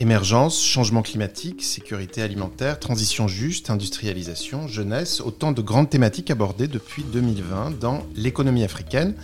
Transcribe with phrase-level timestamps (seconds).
[0.00, 7.02] Émergence, changement climatique, sécurité alimentaire, transition juste, industrialisation, jeunesse, autant de grandes thématiques abordées depuis
[7.02, 9.16] 2020 dans l'économie africaine,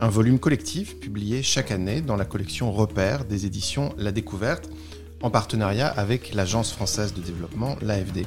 [0.00, 4.68] un volume collectif publié chaque année dans la collection Repères des éditions La Découverte,
[5.22, 8.26] en partenariat avec l'Agence française de développement, l'AFD.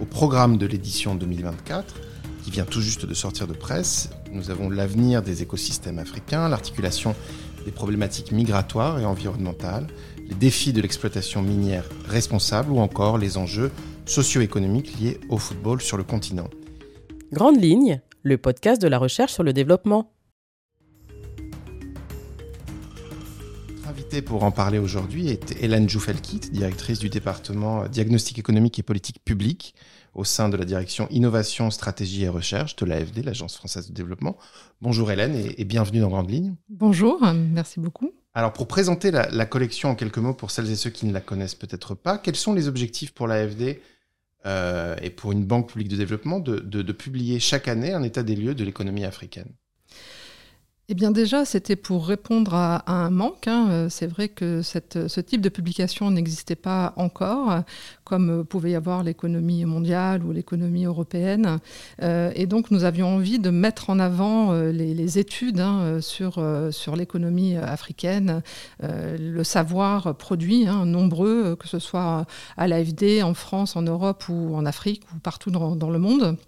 [0.00, 1.94] Au programme de l'édition 2024,
[2.42, 7.14] qui vient tout juste de sortir de presse, nous avons l'avenir des écosystèmes africains, l'articulation
[7.64, 9.86] des problématiques migratoires et environnementales,
[10.28, 13.70] les défis de l'exploitation minière responsable ou encore les enjeux
[14.06, 16.48] socio-économiques liés au football sur le continent.
[17.32, 20.12] Grande ligne, le podcast de la recherche sur le développement.
[23.86, 29.24] Invitée pour en parler aujourd'hui est Hélène Joufelkit, directrice du département diagnostic économique et politique
[29.24, 29.74] publique
[30.14, 34.36] au sein de la direction innovation, stratégie et recherche de l'AFD, l'Agence française de développement.
[34.82, 36.54] Bonjour Hélène et, bienvenue dans Grande Ligne.
[36.68, 38.12] Bonjour, merci beaucoup.
[38.38, 41.20] Alors pour présenter la, collection en quelques mots pour celles et ceux qui ne la
[41.20, 43.80] connaissent peut-être pas, quels sont les objectifs pour l'AFD
[44.46, 48.36] euh, et pour une banque publique de développement de publier chaque année un état des
[48.36, 49.52] lieux de l'économie africaine?
[50.90, 53.46] Eh bien déjà, c'était pour répondre à, un manque.
[53.46, 53.68] Hein.
[53.68, 57.62] Euh, c'est vrai que ce type de publication n'existait pas encore,
[58.04, 61.58] comme pouvait y avoir l'économie mondiale ou l'économie européenne.
[62.02, 66.42] Euh, et donc nous avions envie de mettre en avant euh, les, études hein, sur,
[66.70, 68.42] sur l'économie africaine,
[68.80, 72.26] le savoir produit, hein, nombreux, que ce soit
[72.56, 76.38] à l'AFD, en France, en Europe ou en Afrique ou partout dans le monde.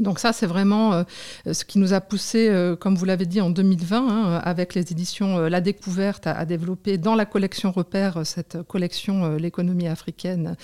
[0.00, 1.04] Donc ça, c'est vraiment euh,
[1.52, 4.90] ce qui nous a poussé, euh, comme vous l'avez dit, en 2020, hein, avec les
[4.90, 10.56] éditions euh, La Découverte, à, développer dans la collection Repère cette collection L'économie africaine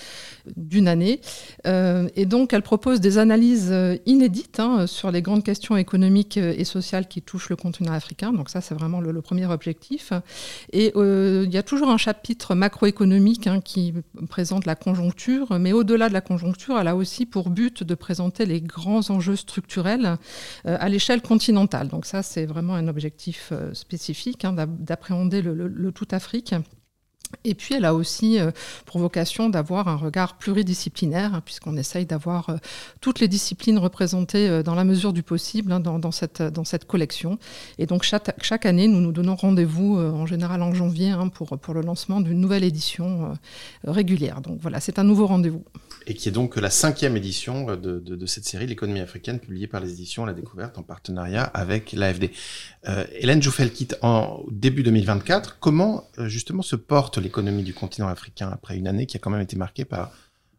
[0.55, 1.21] d'une année.
[1.65, 3.73] et donc, elle propose des analyses
[4.05, 8.33] inédites hein, sur les grandes questions économiques et sociales qui touchent le continent africain.
[8.33, 10.11] Donc ça, c'est vraiment le, premier objectif.
[10.73, 13.93] Et il y a toujours un chapitre macroéconomique hein, qui
[14.29, 18.45] présente la conjoncture, mais au-delà de la conjoncture, elle a aussi pour but de présenter
[18.45, 20.17] les grands enjeux structurels
[20.65, 21.87] euh, à l'échelle continentale.
[21.87, 26.53] Donc ça, c'est vraiment un objectif euh, spécifique hein, d'appréhender le, tout Afrique.
[27.43, 28.51] Et puis, elle a aussi euh,
[28.85, 32.57] pour vocation d'avoir un regard pluridisciplinaire, hein, puisqu'on essaye d'avoir
[33.01, 37.37] toutes les disciplines représentées dans la mesure du possible hein, dans, cette, dans cette collection.
[37.77, 41.81] Et donc, chaque, année, nous nous donnons rendez-vous, en général en janvier, pour, pour le
[41.81, 43.33] lancement d'une nouvelle édition
[43.83, 44.41] régulière.
[44.41, 45.63] Donc voilà, c'est un nouveau rendez-vous
[46.07, 49.91] et qui est donc la cinquième édition de, cette série, l'économie africaine, publiée par les
[49.91, 52.31] éditions La Découverte en partenariat avec l'AFD.
[52.87, 55.57] Euh, Hélène Jouffel quitte en début 2024.
[55.59, 59.29] Comment euh, justement se porte l'économie du continent africain après une année qui a quand
[59.29, 60.11] même été marquée par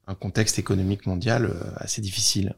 [0.07, 2.55] un contexte économique mondial euh, assez difficile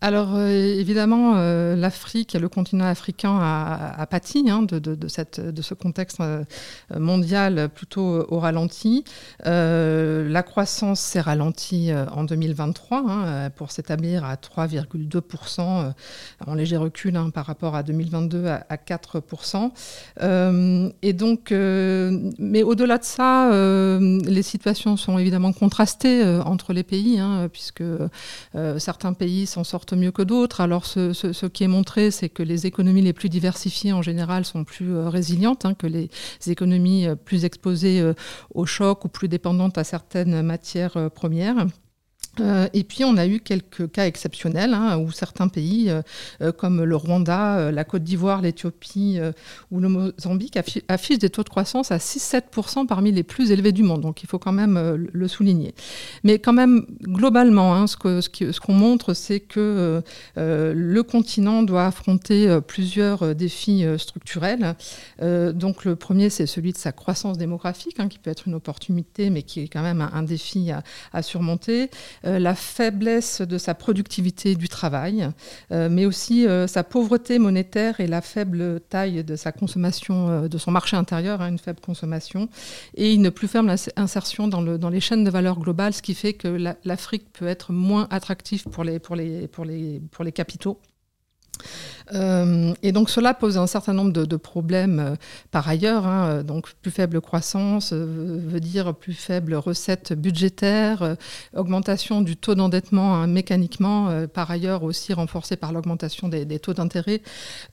[0.00, 6.20] alors euh, évidemment, euh, l'Afrique et le continent africain a, pâti hein, de, ce contexte
[6.20, 6.44] euh,
[6.96, 9.04] mondial plutôt au ralenti.
[9.44, 15.92] la croissance s'est ralentie en 2023 hein, pour s'établir à 3,2%
[16.46, 19.72] en léger recul hein, par rapport à 2022 à, 4%.
[21.02, 23.50] et donc, mais au-delà de ça,
[24.00, 27.20] les situations sont évidemment contrastées entre les pays,
[27.52, 27.82] puisque
[28.78, 30.60] certains pays s'en sortent mieux que d'autres.
[30.60, 34.64] Alors ce, qui est montré, c'est que les économies les plus diversifiées en général sont
[34.64, 36.10] plus euh, résilientes hein, que les
[36.46, 38.14] économies euh, plus exposées euh,
[38.54, 41.66] au choc ou plus dépendantes à certaines matières premières.
[42.40, 46.02] Euh, et puis on a eu quelques cas exceptionnels hein, où certains pays, euh,
[46.42, 49.18] euh, comme le Rwanda, la Côte d'Ivoire, l'Éthiopie
[49.70, 53.82] ou le Mozambique, affichent des taux de croissance à 6-7% parmi les plus élevés du
[53.82, 54.00] monde.
[54.00, 55.74] Donc il faut quand même le souligner.
[56.24, 60.02] Mais quand même, globalement, hein, ce qu'on montre, c'est que
[60.36, 64.74] le continent doit affronter plusieurs défis structurels.
[65.20, 69.30] donc le premier, c'est celui de sa croissance démographique, hein, qui peut être une opportunité,
[69.30, 70.70] mais qui est quand même un, défi
[71.12, 71.90] à surmonter.
[72.28, 75.28] Euh, la faiblesse de sa productivité du travail,
[75.72, 80.58] euh, mais aussi euh, sa pauvreté monétaire et la faible taille de sa consommation, de
[80.58, 82.48] son marché intérieur, hein, une faible consommation,
[82.94, 86.14] et une plus ferme insertion dans, le, dans les chaînes de valeur globales, ce qui
[86.14, 86.48] fait que
[86.84, 90.78] l'Afrique peut être moins attractive pour les capitaux.
[92.14, 95.14] Euh, et donc cela pose un certain nombre de, problèmes euh,
[95.50, 96.06] par ailleurs.
[96.06, 96.42] Hein.
[96.42, 101.16] donc plus faible croissance euh, veut dire plus faible recette budgétaire,
[101.56, 107.22] augmentation du taux d'endettement hein, mécaniquement, par ailleurs aussi renforcée par l'augmentation des, taux d'intérêt.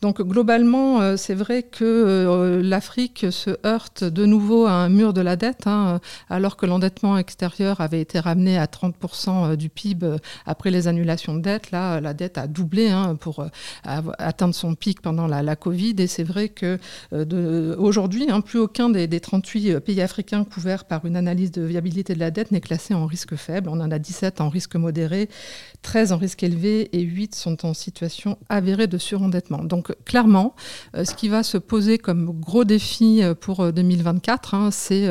[0.02, 5.36] Donc globalement, c'est vrai que l'Afrique se heurte de nouveau à un mur de la
[5.36, 6.00] dette, hein,
[6.30, 11.42] alors que l'endettement extérieur avait été ramené à 30% du PIB après les annulations de
[11.42, 11.72] dette.
[11.72, 13.46] Là, la dette a doublé pour
[13.83, 15.95] atteindre son pic pendant la, Covid.
[16.00, 16.80] Et c'est vrai que
[17.77, 22.13] aujourd'hui, hein, plus aucun des, des, 38 pays africains couverts par une analyse de viabilité
[22.13, 23.69] de la dette n'est classé en risque faible.
[23.69, 25.30] On en a 17 en risque modéré,
[25.81, 29.63] 13 en risque élevé et 8 sont en situation avérée de surendettement.
[29.63, 30.56] Donc clairement,
[30.94, 35.07] ce qui va se poser comme gros défi pour 2024, hein, c'est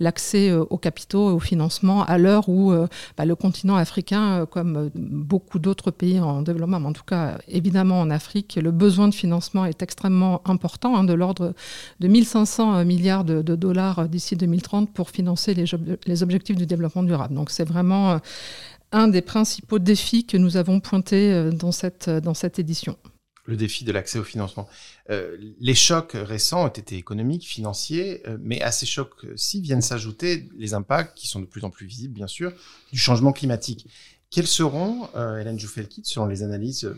[0.00, 2.72] l'accès aux capitaux et au financement à l'heure où
[3.16, 8.03] bah, le continent africain, comme beaucoup d'autres pays en développement, mais en tout cas évidemment
[8.04, 11.54] en Afrique, le besoin de financement est extrêmement important, hein, de l'ordre
[12.00, 17.34] de 1500 milliards de, dollars d'ici 2030 pour financer les, objectifs du développement durable.
[17.34, 18.18] Donc c'est vraiment euh,
[18.92, 22.96] un des principaux défis que nous avons pointés euh, dans cette, édition
[23.46, 24.66] le défi de l'accès au financement.
[25.10, 30.72] Euh, les chocs récents ont été économiques, financiers, mais à ces chocs-ci viennent s'ajouter les
[30.72, 32.54] impacts, qui sont de plus en plus visibles, bien sûr,
[32.90, 33.86] du changement climatique.
[34.34, 36.92] Quels seront, euh, Hélène Joufelkit, selon les analyses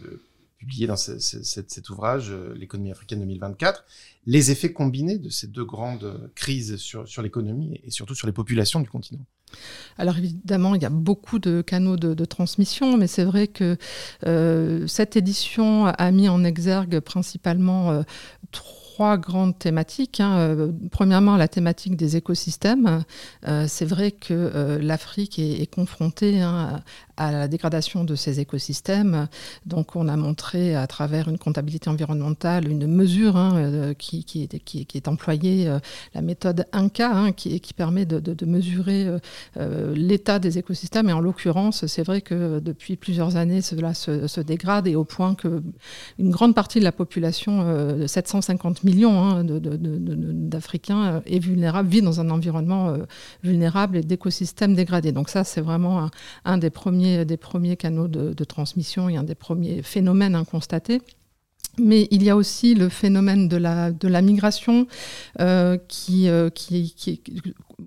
[0.56, 3.84] euh, publiées dans cet ouvrage, euh, L'économie africaine 2024,
[4.26, 8.32] les effets combinés de ces deux grandes crises sur, sur l'économie et surtout sur les
[8.32, 9.24] populations du continent
[9.96, 13.78] alors évidemment, il y a beaucoup de canaux de, transmission, mais c'est vrai que
[14.86, 18.02] cette édition a mis en exergue principalement
[18.96, 20.20] trois grandes thématiques.
[20.20, 20.38] Hein.
[20.38, 23.04] Euh, premièrement, la thématique des écosystèmes.
[23.46, 26.80] Euh, c'est vrai que euh, l'Afrique est, confrontée hein,
[27.16, 29.28] à la dégradation de ses écosystèmes.
[29.64, 34.58] Donc, on a montré à travers une comptabilité environnementale une mesure hein, qui, qui, est,
[34.58, 35.70] qui, est, employée,
[36.14, 39.08] la méthode INCA, qui, qui, permet de, de mesurer
[39.94, 41.08] l'état des écosystèmes.
[41.08, 45.34] Et en l'occurrence, c'est vrai que depuis plusieurs années, cela se, dégrade et au point
[45.34, 45.62] que
[46.18, 52.20] une grande partie de la population, 750 millions hein, d'Africains est euh, vulnérable, vit dans
[52.20, 52.98] un environnement euh,
[53.42, 55.12] vulnérable et d'écosystèmes dégradés.
[55.12, 56.10] Donc ça, c'est vraiment
[56.44, 61.00] un, des, premiers, des premiers canaux de, transmission et un des premiers phénomènes constatés.
[61.78, 64.86] Mais il y a aussi le phénomène de la, de la migration
[65.40, 67.20] euh, qui, qui, qui,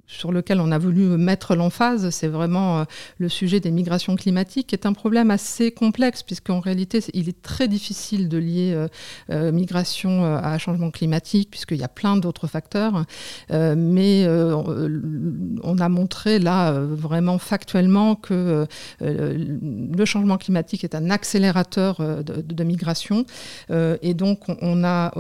[0.07, 2.83] sur lequel on a voulu mettre l'emphase, c'est vraiment euh,
[3.18, 7.41] le sujet des migrations climatiques, qui est un problème assez complexe, puisqu'en réalité, il est
[7.41, 8.88] très difficile de lier euh,
[9.31, 13.06] euh, migration à changement climatique, puisqu'il y a plein d'autres facteurs.
[13.50, 18.65] mais on a montré là, vraiment factuellement, que
[19.00, 23.25] le changement climatique est un accélérateur de, migration.
[23.69, 25.15] et donc, on, a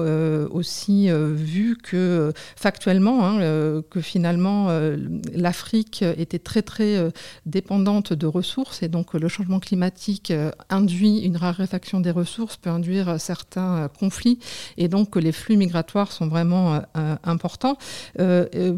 [0.51, 4.97] aussi vu que, factuellement, hein, que finalement, euh,
[5.33, 7.11] l'Afrique était très très euh,
[7.45, 12.69] dépendante de ressources et donc le changement climatique euh, induit une raréfaction des ressources, peut
[12.69, 14.39] induire certains conflits
[14.77, 16.81] et donc les flux migratoires sont vraiment
[17.23, 17.77] importants.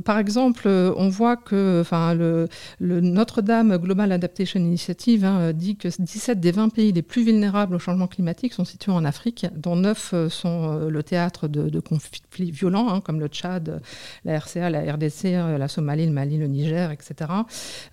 [0.06, 2.48] par exemple, on voit que enfin, le,
[2.80, 7.80] Notre-Dame Global Adaptation Initiative hein, dit que 17 des 20 pays les plus vulnérables au
[7.80, 13.02] changement climatique sont situés en Afrique, dont 9 sont le théâtre de, conflits violents, hein,
[13.02, 13.82] comme le Tchad,
[14.26, 15.24] la RCA, la RDC,
[15.58, 17.32] la Somalie, le Mali, le Niger, etc.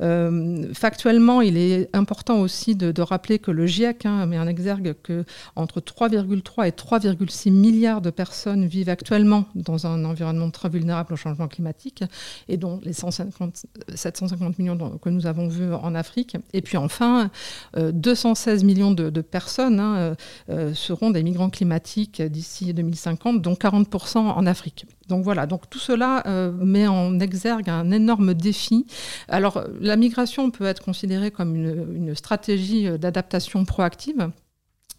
[0.00, 4.94] Euh, factuellement, il est important aussi de, rappeler que le GIEC hein, met en exergue
[5.02, 5.24] que
[5.56, 11.16] entre 3,3 et 3,6 milliards de personnes vivent actuellement dans un environnement très vulnérable au
[11.16, 12.02] changement climatique,
[12.48, 16.36] et dont les 150, 750 millions que nous avons vus en Afrique.
[16.52, 17.30] Et puis enfin,
[17.76, 20.16] 216 euh, millions de, personnes hein,
[20.50, 24.86] euh, seront des migrants climatiques d'ici 2050, dont 40% en Afrique.
[25.08, 26.22] Donc voilà, donc tout cela
[26.60, 28.86] met en exergue un énorme défi.
[29.28, 34.30] Alors la migration peut être considérée comme une, stratégie euh, d'adaptation proactive.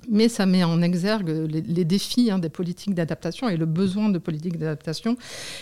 [0.10, 4.18] Mais ça met en exergue les, défis hein, des politiques d'adaptation et le besoin de
[4.18, 5.18] politiques d'adaptation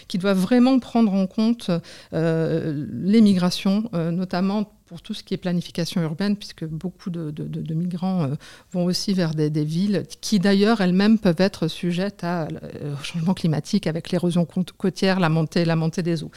[0.07, 1.71] qui doivent vraiment prendre en compte
[2.13, 8.23] euh, les migrations, notamment pour tout ce qui est planification urbaine, puisque beaucoup de, migrants
[8.23, 8.35] euh,
[8.71, 12.47] vont aussi vers des, villes qui d'ailleurs elles-mêmes peuvent être sujettes euh,
[12.93, 16.31] au changement climatique avec l'érosion côtière, la montée, la montée des eaux.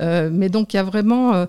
[0.00, 1.46] Euh, mais donc il y a vraiment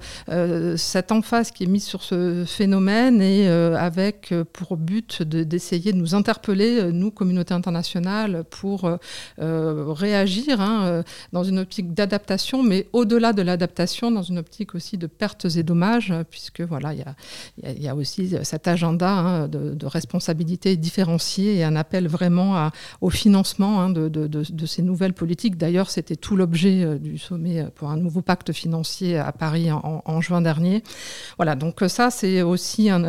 [0.78, 6.16] cette emphase qui est mise sur ce phénomène et avec pour but d'essayer de, nous
[6.16, 8.90] interpeller, nous, communauté internationale, pour
[9.38, 15.08] réagir hein, dans une optique d'adaptation, mais au-delà de l'adaptation, dans une optique aussi de
[15.08, 21.58] pertes et dommages, puisque voilà, il y a, aussi cet agenda hein, de, responsabilité différenciée
[21.58, 22.70] et un appel vraiment
[23.02, 25.58] au financement hein, de, ces nouvelles politiques.
[25.58, 30.22] D'ailleurs, c'était tout l'objet euh, du sommet pour un nouveau pacte financier à Paris en,
[30.22, 30.84] juin dernier.
[31.38, 33.04] Voilà, donc ça, c'est aussi un,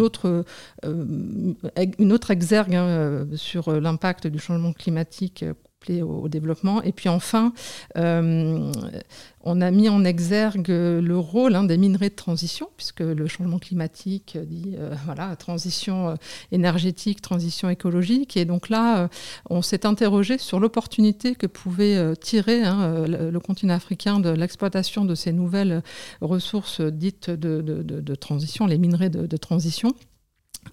[0.00, 0.44] autre,
[0.84, 1.54] euh,
[1.98, 5.44] une autre exergue hein, sur l'impact du changement climatique
[5.88, 6.82] au, développement.
[6.82, 7.52] Et puis enfin,
[7.96, 13.58] on a mis en exergue le rôle hein, des minerais de transition, puisque le changement
[13.58, 16.16] climatique dit voilà, transition
[16.52, 18.36] énergétique, transition écologique.
[18.36, 19.08] Et donc là,
[19.48, 25.14] on s'est interrogé sur l'opportunité que pouvait tirer hein, le, continent africain de l'exploitation de
[25.14, 25.82] ces nouvelles
[26.20, 29.94] ressources dites de, transition, les minerais de transition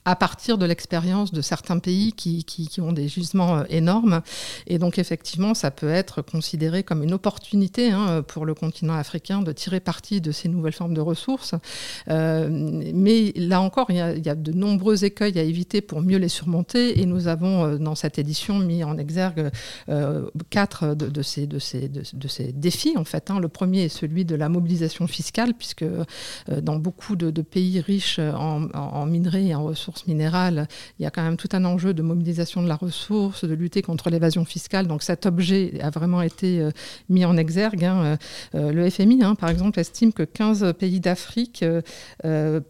[0.06, 4.22] à partir de l'expérience de certains pays qui, qui, ont des gisements euh, énormes.
[4.68, 9.42] Et donc effectivement, ça peut être considéré comme une opportunité hein, pour le continent africain
[9.42, 11.56] de tirer parti de ces nouvelles formes de ressources.
[12.10, 12.48] Euh,
[12.94, 17.02] mais là encore, il y, a, de nombreux écueils à éviter pour mieux les surmonter.
[17.02, 19.52] Et nous avons euh, dans cette édition mis en exergue
[20.50, 22.94] quatre de, ces, de, ces, de, ces, défis.
[22.98, 23.40] En fait, hein.
[23.40, 25.86] Le premier est celui de la mobilisation fiscale, puisque
[26.50, 30.68] dans beaucoup de, pays riches en, en minerais et en ressources, ressources minérales,
[31.00, 33.82] il y a quand même tout un enjeu de mobilisation de la ressource, de lutter
[33.82, 34.88] contre l'évasion fiscale.
[34.88, 36.72] Donc cet objet a vraiment été euh,
[37.08, 37.86] mis en exergue.
[37.86, 38.04] Hein.
[38.04, 38.18] Euh,
[38.56, 41.64] euh, le FMI, hein, par exemple, estime que 15 pays d'Afrique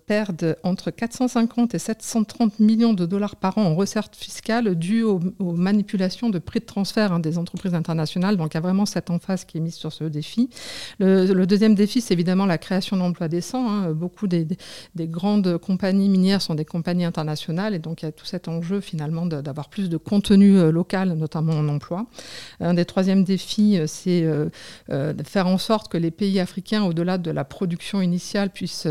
[0.05, 5.19] perdent entre 450 et 730 millions de dollars par an en recettes fiscales dues aux,
[5.39, 8.37] manipulations de prix de transfert hein, des entreprises internationales.
[8.37, 10.49] Donc il y a vraiment cette emphase qui est mise sur ce défi.
[10.99, 13.91] Le, deuxième défi, c'est évidemment la création d'emplois décents.
[13.91, 14.47] Beaucoup des
[14.99, 17.73] grandes compagnies minières sont des compagnies internationales.
[17.73, 21.13] Et donc, il y a tout cet enjeu finalement d'avoir plus de contenu euh, local,
[21.13, 22.05] notamment en emploi.
[22.59, 26.83] Un des troisièmes défis, euh, c'est euh, de faire en sorte que les pays africains,
[26.83, 28.87] au-delà de la production initiale, puissent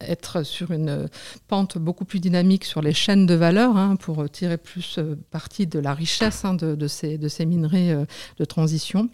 [0.00, 1.08] être sur une
[1.48, 4.98] pente beaucoup plus dynamique sur les chaînes de valeur hein, pour tirer plus
[5.30, 8.06] parti de la richesse hein, de ces minerais
[8.38, 9.08] de transition.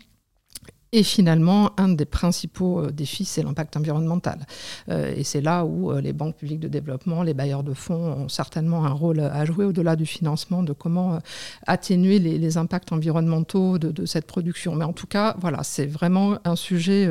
[0.92, 4.46] Et finalement, un des principaux euh, défis, c'est l'impact environnemental.
[4.88, 8.12] Euh, et c'est là où euh, les banques publiques de développement, les bailleurs de fonds
[8.12, 11.18] ont certainement un rôle à jouer au-delà du financement, de comment
[11.66, 14.76] atténuer les, impacts environnementaux de, cette production.
[14.76, 17.08] Mais en tout cas, voilà, c'est vraiment un sujet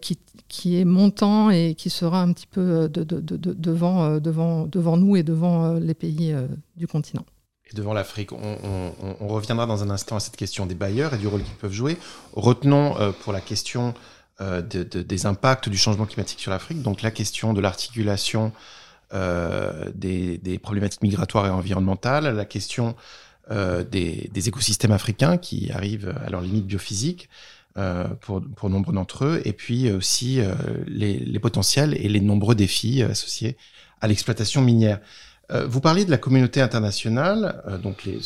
[0.00, 5.94] qui, est montant et qui sera un petit peu devant, devant nous et devant les
[5.94, 6.34] pays
[6.76, 7.24] du continent
[7.74, 8.32] devant l'Afrique.
[8.32, 11.72] On, reviendra dans un instant à cette question des bailleurs et du rôle qu'ils peuvent
[11.72, 11.96] jouer.
[12.34, 13.94] Retenons euh, pour la question
[14.40, 18.52] euh, des impacts du changement climatique sur l'Afrique, donc la question de l'articulation
[19.14, 22.94] euh, des, problématiques migratoires et environnementales, la question
[23.50, 27.28] des, écosystèmes africains qui arrivent à leur limite biophysique.
[28.20, 30.40] pour, pour nombre d'entre eux, et puis aussi
[30.86, 33.56] les, les potentiels et les nombreux défis associés
[34.00, 35.00] à l'exploitation minière.
[35.52, 38.18] Euh, vous parliez de la communauté internationale, euh, donc les,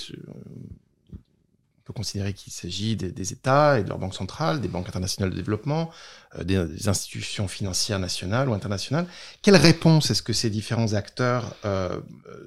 [1.12, 5.30] on peut considérer qu'il s'agit des, États et de leurs banques centrales, des banques internationales
[5.30, 5.90] de développement,
[6.38, 9.06] euh, des, institutions financières nationales ou internationales.
[9.42, 11.56] Quelle réponse est-ce que ces différents acteurs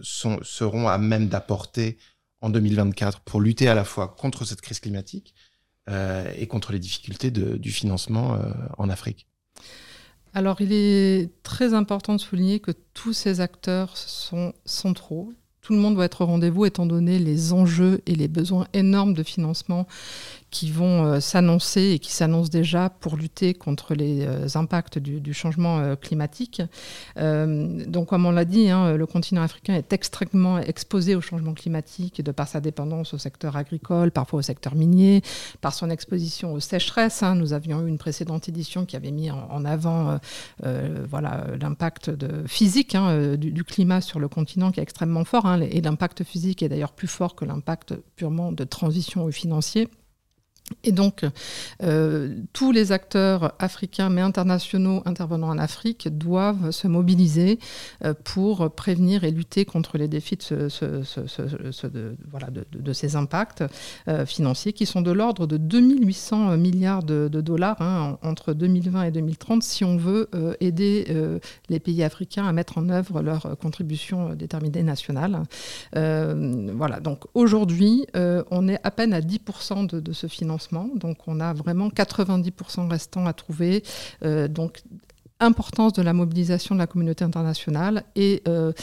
[0.02, 1.98] seront à même d'apporter
[2.42, 5.36] en 2024 pour lutter à la fois contre cette crise climatique
[6.36, 8.40] et contre les difficultés du financement
[8.78, 9.29] en Afrique?
[10.34, 15.34] Alors, il est très important de souligner que tous ces acteurs sont centraux.
[15.62, 19.13] Tout le monde doit être au rendez-vous étant donné les enjeux et les besoins énormes
[19.13, 19.88] de financement
[20.51, 25.34] qui vont euh, s'annoncer et qui s'annoncent déjà pour lutter contre les euh, impacts du,
[25.34, 26.62] changement euh, climatique.
[27.16, 32.24] donc, comme on l'a dit, hein, le continent africain est extrêmement exposé au changement climatique
[32.24, 35.22] de par sa dépendance au secteur agricole, parfois au secteur minier,
[35.62, 37.22] par son exposition aux sécheresses.
[37.22, 37.36] Hein.
[37.36, 40.20] Nous avions eu une précédente édition qui avait mis en, avant
[41.10, 42.12] voilà, l'impact
[42.48, 45.46] physique hein, du, climat sur le continent qui est extrêmement fort.
[45.58, 49.88] Et l'impact physique est d'ailleurs plus fort que l'impact purement de transition ou financier.
[50.84, 51.26] Et donc,
[51.84, 57.60] euh, tous les acteurs africains mais internationaux intervenant en Afrique doivent se mobiliser
[58.06, 60.70] euh, pour prévenir et lutter contre les défis de,
[62.94, 63.64] ces impacts
[64.08, 69.12] euh, financiers qui sont de l'ordre de 2800 milliards de, dollars hein, entre 2020 et
[69.12, 71.08] 2030 si on veut aider
[71.70, 75.44] les pays africains à mettre en œuvre leurs contributions déterminées nationales.
[75.94, 80.59] voilà, donc aujourd'hui, on est à peine à 10% de ce financement
[80.96, 83.84] donc on a vraiment 90% restant à trouver.
[84.24, 84.48] Euh,
[85.39, 88.74] importance de la mobilisation de la communauté internationale et euh,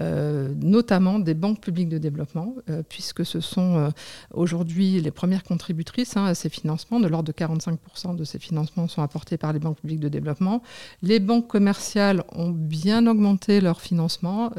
[0.00, 3.92] euh, notamment des banques publiques de développement, euh, puisque ce sont
[4.32, 7.00] aujourd'hui les premières contributrices hein, à ces financements.
[7.00, 10.62] De l'ordre de 45% de ces financements sont apportés par les banques publiques de développement.
[11.02, 14.50] Les banques commerciales ont bien augmenté leur financement.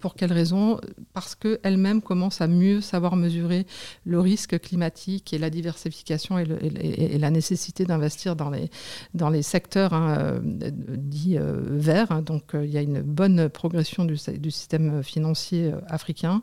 [0.00, 0.80] pour quelles raisons?
[1.12, 3.66] Parce qu'elles-mêmes commencent à mieux savoir mesurer
[4.04, 8.70] le risque climatique et la diversification et, la nécessité d'investir dans les,
[9.14, 10.40] dans les secteurs hein,
[10.86, 12.12] dit vert.
[12.12, 12.22] Hein.
[12.22, 16.42] donc il y a une bonne progression du, système financier africain.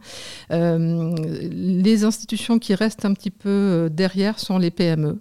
[0.50, 5.20] les institutions qui restent un petit peu derrière sont les PME,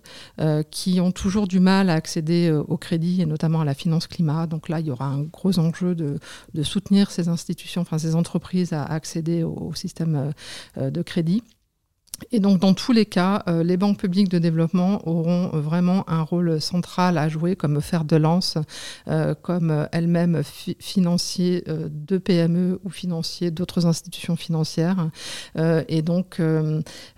[0.70, 4.46] qui ont toujours du mal à accéder au crédit et notamment à la finance climat.
[4.46, 6.18] Donc là, il y aura un gros enjeu de,
[6.54, 10.32] de soutenir ces institutions, enfin ces entreprises à accéder au système
[10.76, 11.42] de crédit.
[12.32, 16.04] Et donc, dans tous les cas, euh, les banques publiques de développement auront euh, vraiment
[16.08, 18.58] un rôle central à jouer comme fer de lance,
[19.08, 20.42] euh, comme elles-mêmes
[20.78, 25.10] financiers de PME ou financiers d'autres institutions financières.
[25.56, 26.40] et donc,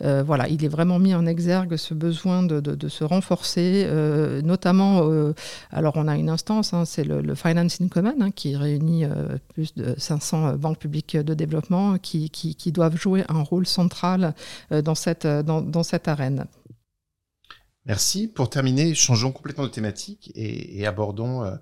[0.00, 3.88] voilà, il est vraiment mis en exergue ce besoin de, se renforcer,
[4.42, 5.08] notamment,
[5.70, 9.04] alors on a une instance, hein, c'est le, Financing Common, hein, qui réunit
[9.52, 14.34] plus de 500 banques publiques de développement qui doivent jouer un rôle central
[15.24, 16.46] euh, dans, cette arène.
[17.84, 18.28] Merci.
[18.28, 21.56] Pour terminer, changeons complètement de thématique et, abordons euh,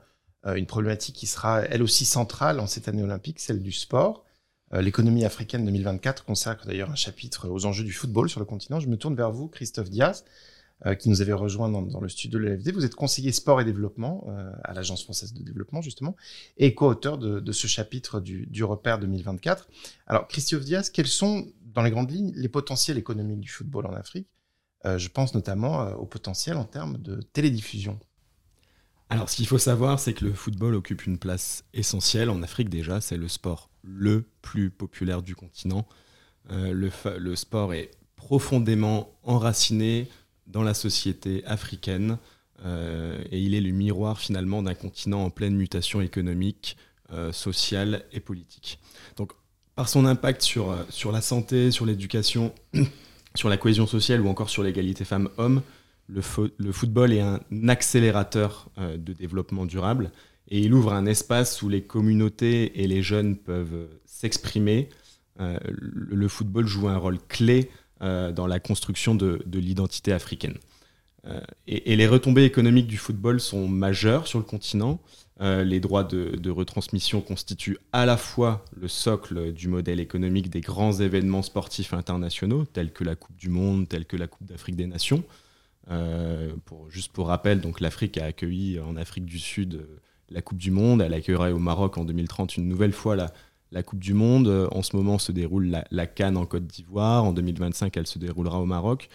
[0.47, 4.25] euh, une problématique qui sera elle aussi centrale en cette année olympique, celle du sport.
[4.73, 8.81] L'économie africaine 2024 consacre d'ailleurs un chapitre aux enjeux du football sur le continent.
[8.81, 10.25] Je me tourne vers vous, Christophe Diaz,
[10.99, 12.73] qui nous avait rejoint dans, le studio de l'AFD.
[12.73, 14.26] Vous êtes conseiller sport et développement
[14.64, 16.16] à l'Agence française de développement, justement,
[16.57, 19.69] et co-auteur de, ce chapitre du repère 2024.
[20.09, 23.93] Alors, Christophe Diaz, quels sont dans les grandes lignes, les potentiels économiques du football en
[23.93, 24.28] Afrique.
[24.87, 27.99] Euh, je pense notamment euh, au potentiel en termes de télédiffusion.
[29.11, 32.69] Alors, ce qu'il faut savoir, c'est que le football occupe une place essentielle en Afrique
[32.69, 33.00] déjà.
[33.00, 35.87] C'est le sport le plus populaire du continent.
[36.50, 40.09] Euh, le, sport est profondément enraciné
[40.47, 42.19] dans la société africaine
[42.64, 46.78] et il est le miroir finalement d'un continent en pleine mutation économique,
[47.31, 48.78] sociale et politique.
[49.16, 49.33] Donc,
[49.75, 52.52] par son impact sur, euh, sur la santé, sur l'éducation,
[53.35, 55.62] sur la cohésion sociale ou encore sur l'égalité femmes-hommes,
[56.09, 60.11] le, football est un accélérateur euh, de développement durable
[60.49, 64.90] et il ouvre un espace où les communautés et les jeunes peuvent s'exprimer.
[65.40, 70.59] Euh, le, football joue un rôle clé dans la construction de, de l'identité africaine.
[71.66, 75.00] Et, et, les retombées économiques du football sont majeures sur le continent.
[75.41, 80.61] Euh, les droits de, retransmission constituent à la fois le socle du modèle économique des
[80.61, 84.76] grands événements sportifs internationaux, tels que la Coupe du Monde, tels que la Coupe d'Afrique
[84.76, 85.25] des Nations.
[85.91, 86.53] Euh,
[86.88, 90.00] juste pour rappel, l'Afrique a accueilli en Afrique du Sud euh,
[90.31, 91.03] la Coupe du Monde.
[91.03, 94.68] Elle accueillera au Maroc en 2030 une nouvelle fois la, Coupe du Monde.
[94.70, 97.25] En ce moment se déroule la, Cannes en Côte d'Ivoire.
[97.25, 99.09] En 2025, elle se déroulera au Maroc.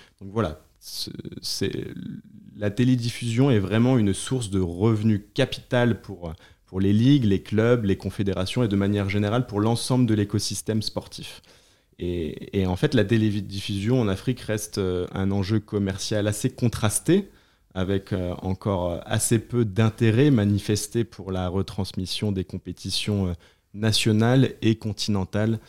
[2.56, 6.34] La télédiffusion est vraiment une source de revenus capital pour,
[6.80, 11.42] les ligues, les clubs, les confédérations et de manière générale pour l'ensemble de l'écosystème sportif.
[12.02, 17.30] Et, en fait, la télédiffusion en Afrique reste euh, un enjeu commercial assez contrasté,
[17.74, 23.34] avec euh, encore assez peu d'intérêt manifesté pour la retransmission des compétitions euh,
[23.74, 25.60] nationales et continentales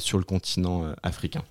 [0.00, 1.44] sur le continent africain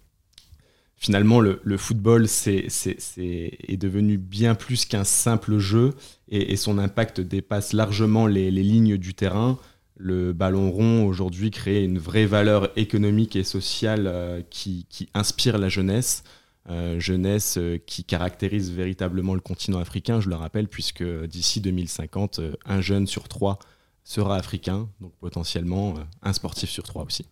[0.98, 5.94] finalement, le, football est, devenu bien plus qu'un simple jeu
[6.28, 9.58] et, son impact dépasse largement les, lignes du terrain.
[9.96, 15.70] Le ballon rond aujourd'hui crée une vraie valeur économique et sociale euh, qui, inspire la
[15.70, 16.24] jeunesse.
[16.70, 22.42] Euh, jeunesse euh, qui caractérise véritablement le continent africain, je le rappelle, puisque d'ici 2050,
[22.66, 23.58] un jeune sur trois
[24.04, 27.26] sera africain, donc potentiellement un sportif sur trois aussi.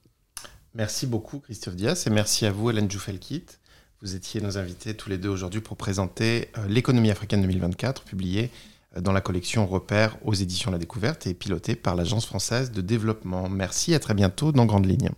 [0.76, 3.46] Merci beaucoup Christophe Diaz et merci à vous Hélène Joufelkit.
[4.02, 8.52] Vous étiez nos invités tous les deux aujourd'hui pour présenter euh, l'économie africaine 2024 publiée
[8.98, 12.82] euh, dans la collection Repères aux éditions La Découverte et pilotée par l'Agence française de
[12.82, 13.48] développement.
[13.48, 15.12] Merci, à très bientôt dans Grande Ligne.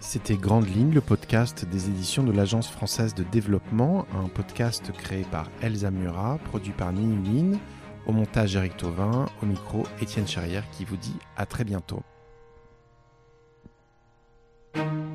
[0.00, 5.24] C'était Grande Ligne, le podcast des éditions de l'Agence française de développement, un podcast créé
[5.32, 7.58] par Elsa Murat, produit par Ninuline,
[8.06, 12.02] au montage Eric Tauvin, au micro Étienne Charrière qui vous dit à très bientôt.
[14.76, 15.05] Thank you.